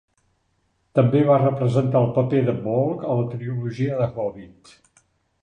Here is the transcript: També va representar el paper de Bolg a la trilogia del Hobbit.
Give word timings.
També 0.99 1.19
va 1.27 1.37
representar 1.43 2.01
el 2.05 2.09
paper 2.15 2.41
de 2.49 2.57
Bolg 2.65 3.05
a 3.11 3.19
la 3.21 3.27
trilogia 3.35 4.01
del 4.03 4.19
Hobbit. 4.27 4.75